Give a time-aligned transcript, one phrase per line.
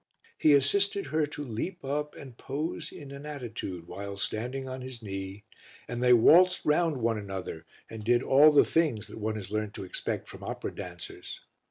[0.35, 5.03] He assisted her to leap up and pose in an attitude while standing on his
[5.03, 5.43] knee,
[5.87, 9.75] and they waltzed round one another and did all the things that one has learnt
[9.75, 11.41] to expect from opera dancers.